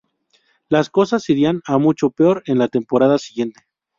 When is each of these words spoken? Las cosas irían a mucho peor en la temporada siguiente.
Las 0.67 0.89
cosas 0.89 1.29
irían 1.29 1.61
a 1.65 1.77
mucho 1.77 2.09
peor 2.09 2.41
en 2.47 2.57
la 2.57 2.69
temporada 2.69 3.19
siguiente. 3.19 3.67